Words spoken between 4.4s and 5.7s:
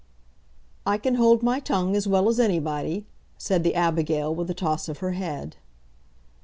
a toss of her head.